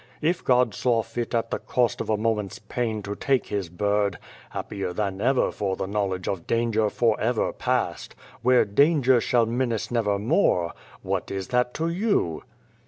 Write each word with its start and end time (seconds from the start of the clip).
if 0.23 0.43
God 0.43 0.73
saw 0.73 1.03
fit 1.03 1.35
at 1.35 1.51
the 1.51 1.59
cost 1.59 2.01
of 2.01 2.09
a 2.09 2.17
moment's 2.17 2.57
pain 2.57 3.03
to 3.03 3.15
take 3.15 3.45
His 3.49 3.69
bird 3.69 4.17
happier 4.49 4.93
than 4.93 5.21
ever 5.21 5.51
for 5.51 5.75
the 5.75 5.85
knowledge 5.85 6.27
of 6.27 6.47
danger 6.47 6.89
for 6.89 7.21
ever 7.21 7.53
past 7.53 8.15
where 8.41 8.65
danger 8.65 9.21
shall 9.21 9.45
menace 9.45 9.91
never 9.91 10.17
more, 10.17 10.73
what 11.03 11.29
is 11.29 11.49
that 11.49 11.75
to 11.75 11.87
you 11.89 12.41